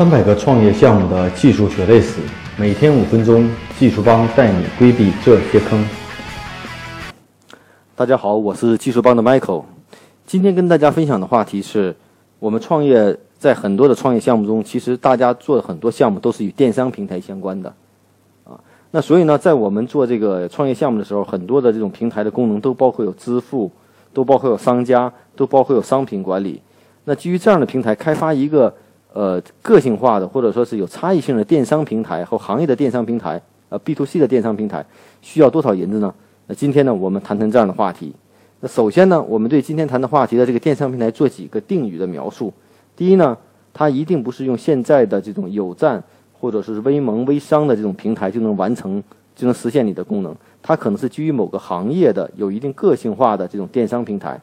[0.00, 2.22] 三百个创业项目的技术血泪史，
[2.56, 3.46] 每天五分钟，
[3.78, 5.86] 技术帮带你规避这些坑。
[7.94, 9.62] 大家好，我是技术帮的 Michael。
[10.24, 11.94] 今天跟大家分享的话题是，
[12.38, 17.70] 我们创业在很多的创业项目中，其实大家做的很多项目都是与电商平台相关的
[18.44, 18.58] 啊。
[18.92, 23.70] 那所以呢，在我们做这个创业项目的时候，很多的这种平台的功能都包括有支付，
[24.14, 26.62] 都包括有商家，都包括有商品管理。
[27.04, 28.74] 那基于这样的平台，开发一个
[29.12, 34.84] 呃个性化的或者说是有差异性的电商平台和行业的电商平台，呃 B to C 的电商平台，
[35.22, 36.14] 需要多少银子呢？
[36.46, 38.14] 那今天呢，我们谈谈这样的话题。
[38.60, 42.52] 那首先呢，我们对今天谈的话题的这个电商平台做几个定语的描述。
[42.94, 43.36] 第一呢，
[43.72, 46.02] 它一定不是用现在的这种有赞
[46.38, 49.02] 或者是微盟、微商的这种平台就能完成、
[49.34, 50.34] 就能实现你的功能。
[50.62, 54.38] 它可能是基于某个行业的有一定个性化的这种电商平台。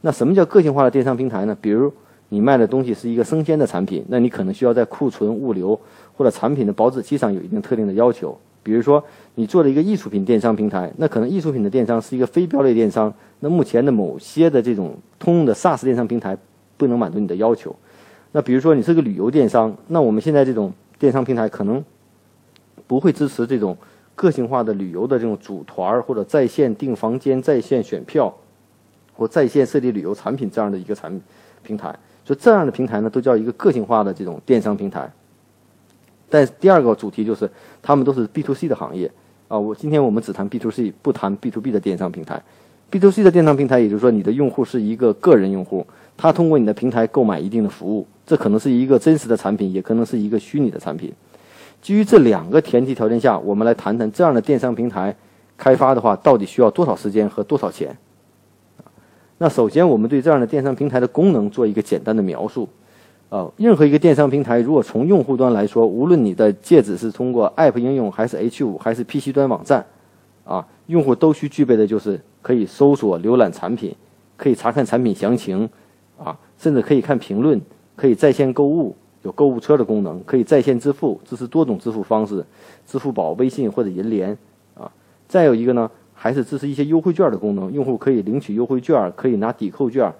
[0.00, 1.56] 那什么叫个性化的电商平台呢？
[1.60, 1.92] 比如
[2.30, 5.78] 你卖的东西是一个生鲜的产品，那你可能需要在库存、物流
[6.16, 8.36] 或者产品的保质期上有一定特定的要求。
[8.62, 9.02] 比如说，
[9.34, 16.36] 你做了一个艺术品电商平台，那可能艺术品的电商是一个非标类电商，那目前的某些的这种通用的 SaaS 电商平台
[16.76, 17.74] 不能满足你的要求。
[18.32, 21.82] 那比如说你是个旅游电商，那我们现在这种电商平台可能
[22.86, 23.76] 不会支持这种
[24.14, 28.32] 个性化的旅游的这种组团或者在线订房间、在线选票
[29.14, 31.20] 或在线设计旅游产品这样的一个产品
[31.62, 31.98] 平台。
[32.30, 35.10] 就这样的平台呢，都叫一个个性化的这种电商平台。
[36.28, 37.50] 但第二个主题就是，
[37.82, 39.10] 他们都是 B to C 的行业
[39.48, 39.58] 啊。
[39.58, 42.40] 我今天我们只谈 B to C，不谈 B to B 的电商平台。
[42.88, 45.84] B to C 的电商平台，也就是说，你的用户是一个个人用户，
[46.16, 51.12] 他通过你的平台购买一定的服务，这可能是一个真实的产品，也可能是一个虚拟的产品。
[51.82, 55.12] 基于这两个前提条件下，我们来谈谈这样的电商平台
[55.56, 57.98] 开发的话，到底需要多少时间和多少钱？
[59.42, 62.68] 那首先，我们对这样的电商平台的功能做一个简单的描述。
[63.30, 69.86] 呃，任何一个电商平台，如果从用户端来说，无论你的介质是通过 App 应用，还是 H5，还是 PC 端网站，
[70.44, 73.96] 啊，用户都需具备的就是可以搜索、浏览产品，
[74.36, 75.66] 可以查看产品详情，
[76.22, 77.58] 啊，甚至可以看评论，
[77.96, 82.44] 可以在线购物，有购物车的功能，可以在线支付，支持多种支付方式，
[82.86, 84.36] 支付宝、微信或者银联，
[84.74, 84.92] 啊，
[85.26, 85.90] 再有一个呢，
[86.22, 90.12] 还是支持一些优惠券的功能，用户可以领取优惠券，可以拿抵扣券，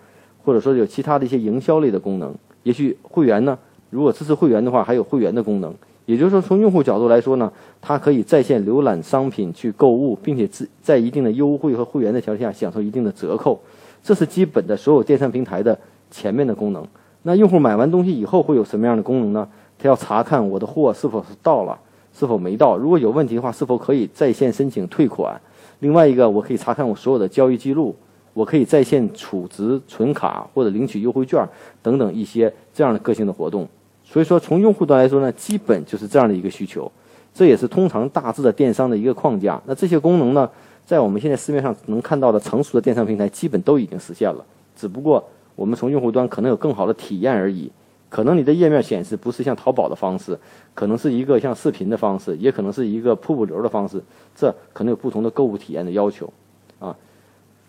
[0.43, 2.35] 或者说有其他的一些营销类的功能。
[2.63, 3.59] 也许会员呢，
[3.91, 5.75] 如果支持会员的话，还有会员的功能。
[6.07, 7.53] 也就是说，从用户角度来说呢，
[7.83, 13.61] 它可以在线浏览商品去购物，并且在在一定的优惠和会员的条件下享受一定的折扣。
[14.03, 15.79] 这是基本的所有电商平台的
[16.11, 16.83] 前面的功能。
[17.25, 19.47] 那用户买完东西以后会有什么样的功能呢？
[19.79, 21.79] 他要查看我的货是否是到了，
[22.15, 22.79] 是否没到。
[22.79, 25.39] 如果有问题的话，是否可以在线申请退款？
[25.81, 27.95] 另外一个，我可以查看我所有的交易记录。
[28.33, 31.47] 我可以在线储值、存卡或者领取优惠券
[31.83, 33.67] 等等一些这样的个性的活动。
[34.05, 36.91] 所以说，从用户端来说呢，基本就是这样的一个需求。
[37.35, 39.61] 这也是通常大致的电商的一个框架。
[39.67, 40.49] 那这些功能呢，
[40.87, 44.45] 在我们现在市面上能看到的成熟的电商平台，基本都已经实现了。
[44.77, 45.23] 只不过
[45.57, 47.71] 我们从用户端可能有更好的体验而已。
[48.11, 50.39] 可能你的页面显示不是像淘宝的方式，
[50.75, 54.03] 可能是一个像视频的方式，也可能是一个瀑布流的方式。
[54.35, 56.31] 这可能有不同的购物体验的要求。
[56.79, 56.95] 啊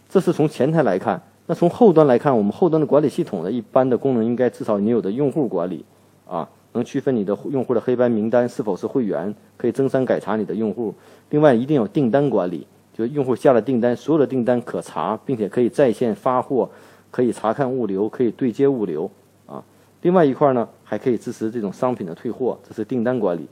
[0.09, 5.85] 这是从前台来看，那从后端来看，我们后端的管理系统呢，一般的功能应该至少你有的用户管理，
[6.27, 10.93] 啊，能区分你的用户的黑白名单是否是会员，可以增删改查你的用户。
[11.29, 16.69] 另外，一定有订单管理，就用户下了订单，所有的订单可查，并且可以在线发货，
[17.09, 19.09] 可以查看物流，可以对接物流，
[20.01, 23.47] 另外一块呢，还可以支持这种商品的退货，这是订单管理。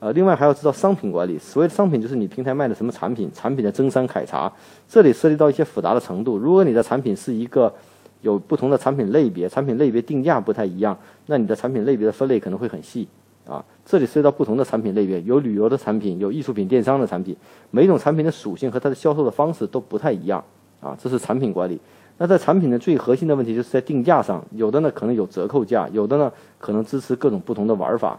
[0.00, 1.38] 呃，另外还要知道商品管理。
[1.38, 4.52] 所谓的商品，就是你平台卖的什么产品，产品的增删、凯查，
[4.88, 6.36] 这里涉及到一些复杂的程度。
[6.36, 7.72] 如果你的产品是一个
[8.20, 13.08] 有不同的产品类别，产品类别定价不太一样，那你的产品类别的分类可能会很细
[13.46, 13.64] 啊。
[13.86, 17.34] 这里涉及到不同的产品类别，有旅游的产品，有艺术品电商的产品，
[17.70, 20.44] 每种产品的属性和它的销售的方式都不太一样
[20.80, 20.94] 啊。
[21.00, 21.80] 这是产品管理。
[22.16, 28.18] 那在产品的最核心的问题，就是在定价上，有的呢可能有折扣价，有的呢可能支持各种不同的玩法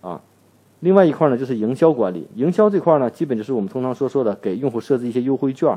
[0.00, 0.20] 啊。
[0.80, 2.26] 另外一块呢，就是营销管理。
[2.34, 5.70] 营销这块呢，基本就是我们通常说说的，给用户设置一些优惠券、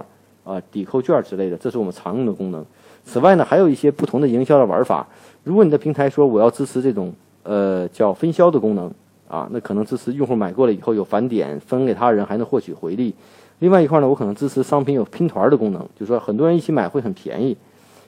[0.44, 2.66] 啊抵扣券之类的，这是我们常用的功能。
[3.06, 5.08] 此外呢，还有一些不同的营销的玩法。
[5.44, 7.14] 如果你的平台说我要支持这种
[7.44, 8.92] 呃叫分销的功能
[9.28, 13.14] 啊，那可能支持用户买过了以后有返点分给他人，还能获取回利。
[13.60, 17.56] 另外一块呢，我可能支持商品有拼团的功能，就是说很多人一起买会很便宜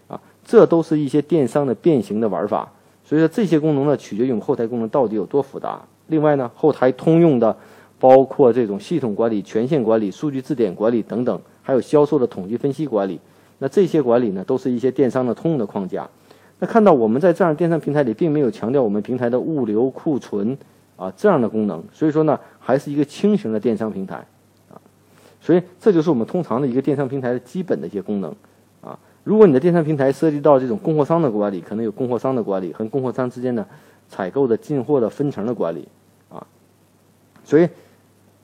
[0.08, 0.20] 啊。
[0.44, 2.72] 这都是一些电商的变形的玩法。
[3.04, 5.82] 所以说这些功能呢，取决于我们后台功能到底有多复杂。
[6.08, 7.56] 另外呢，后台通用的
[8.00, 13.20] 包括这种系统管理、权限管理、数据字典管理等等，还有销售的统计分析管理。
[13.60, 16.10] 那这些管理呢，都是一些电商的通用的框架。
[16.60, 20.58] 那看到我们在这样电商平台里，并没有强调我们平台的物流库存
[20.96, 24.26] 啊这样的功能，所以说呢，还是一个轻型的电商平台。
[25.42, 28.34] 所以这就是我们通常的一个电商平台的基本的一些功能
[28.80, 28.98] 啊。
[29.24, 33.68] 如果你的电商平台涉及到这种供货商的管理，可能有供货商的管理和供货商之间的
[34.08, 35.88] 采购的进货的分成的管理
[36.30, 36.46] 啊。
[37.44, 37.68] 所以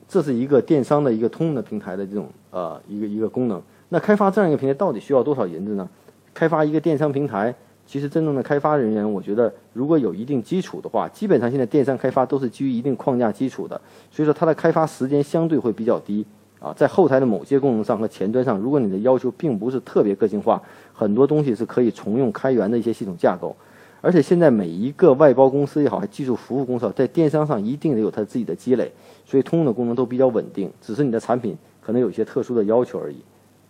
[0.08, 3.62] 这是一个电商的一个通用的平台的这种呃一个一个功能。
[3.88, 5.88] 那开发这样一个平台到底需要多少银子呢？
[6.34, 7.54] 开发一个电商平台。
[7.86, 13.80] 其实真正的开发人员，我觉得如果有一定基础的话，基本上现在电商开发都是基于一定框架基础的，
[14.10, 16.22] 所以说它的开发时间相对会比较低
[16.60, 16.72] 啊。
[16.76, 20.62] 在后台的某些功能上和前端上，如果你的要求并不是特别个性化，
[20.92, 23.54] 很多东西是可以重用开源的一些系统架构。
[24.00, 28.92] 而且现在每一个外包公司也好，还技术服务公司，在电商上一定得有它自己的积累，
[29.26, 33.16] 所以通用的功能都比较稳定，只是你的产品可能有一些特殊的要求而已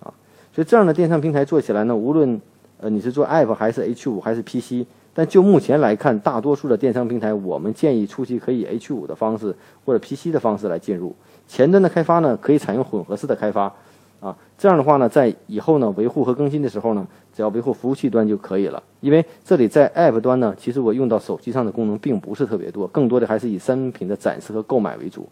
[0.01, 0.13] 啊。
[0.53, 2.39] 所以这样的电商平台做起来呢，无论
[2.81, 4.87] 呃，你是做 App 还是 H 五还是 PC？
[5.15, 11.17] 但就目前来看，大多数的电商平台，我们建议初期可以 H 五的方式或者 PC 的方式来进入。
[11.49, 13.73] 前端的开发呢，可以采用混合式的开发，
[14.21, 17.05] 啊，这样的话呢，在以后呢维护和更新的时候呢，
[17.35, 18.81] 只要维护服务器端就可以了。
[19.01, 25.27] 因为这里在 App 端呢，其实我用到手机上的功能并不是特别多，更多的还是以商品的展示和购买为主。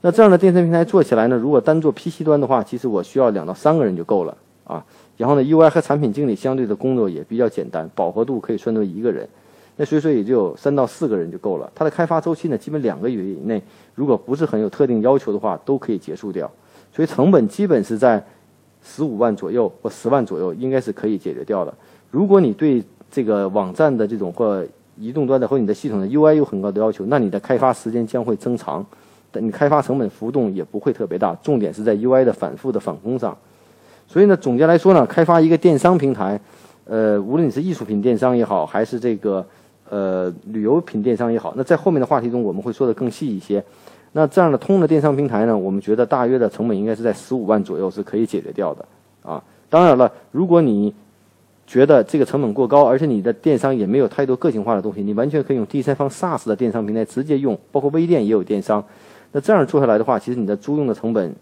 [0.00, 4.84] 那这样的电商平台做起来呢，如果单做 PC 端的话，其实我需要两到三个人就够了啊。
[5.16, 9.28] 然后呢，UI 和产品经理相对的工作也比较简单，饱和度可以算作一个人，
[9.78, 11.72] 那所以说也就三到四个人就够了。
[11.74, 13.62] 它的开发周期呢，基本两个月以内，
[13.94, 16.50] 如果不是很有特定要求的话，都可以结束掉。
[16.92, 18.22] 所以成本基本是在
[18.82, 21.72] 十五万左右或十万左右，应该是可以解决掉的。
[22.10, 24.64] 如果你对这个网站的这种或
[24.98, 28.84] 移动端的或你的系统的 UI 有很高的要求，那你的开发时间将会增长，
[29.30, 31.34] 但你开发成本浮动也不会特别大。
[31.36, 33.36] 重点是在 UI 的反复的返工上。
[34.08, 36.40] 所以呢，总结来说呢，开发一个电商平台，
[36.86, 39.46] 呃，无论你是艺术品电商也好，还是这个
[39.90, 43.62] 呃旅游品电商也好，那在后面的话题中我们会说的更细一些。
[44.12, 48.84] 那这样的通用的电商平台呢，我们觉得大约的成本应该是在十五万左右是可以解决掉的
[49.22, 49.42] 啊。
[49.68, 50.94] 当然了，如果你
[51.66, 58.82] 觉得这个成本过高，而且你的电商也没有太多个性化的东西，你完全可以用第三方 SaaS 的电商平台直接用，包括微店也有电商。
[59.32, 61.34] 那这样做下来的话，其实你的租用的成本。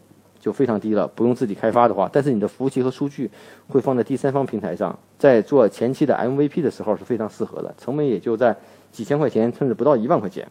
[0.46, 3.28] 就非常低了，不用自己开发的话，但是你的服务器和数据
[3.66, 8.56] 会放在第三方平台上，在做前期的 MVP 的时候是非常适合的，成本也就在
[8.92, 10.46] 几千块钱，甚至不到一万块钱。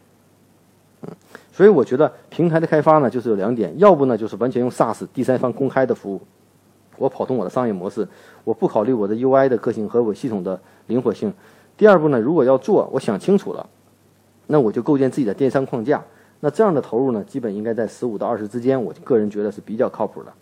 [1.00, 1.08] 嗯，
[1.50, 6.20] 所以我觉得平台的开发呢，就是有两点，要不呢就是完全用 SaaS 第三方公开的服务，
[6.98, 8.06] 我跑通我的商业模式，
[8.44, 11.32] 我不考虑我的 UI 的个性和我系统的灵活性。
[11.78, 13.66] 第二步呢，如果要做，我想清楚了，
[14.48, 16.04] 那我就构建自己的电商框架。
[16.46, 20.32] 那这样的投入呢，基本应该在十五到二十之间，我个人觉得是比较靠谱的。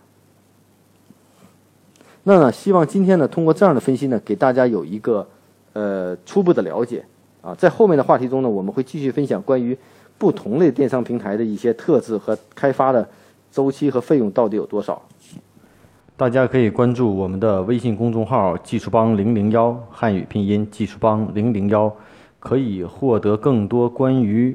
[2.25, 5.27] 那呢，希望今天呢，通过这样的分析呢，给大家有一个
[5.73, 7.03] 呃初步的了解
[7.41, 7.55] 啊。
[7.55, 9.75] 在后面的话题中呢，我们会继续分享关于
[10.19, 13.09] 不同类电商平台的一些特质和开发的
[13.51, 15.01] 周期和费用到底有多少。
[16.19, 21.91] 大家可以关注我们的微信公众号“技术帮零零幺”汉语拼音“技术帮零零幺”，
[22.39, 24.55] 可以获得更多关于。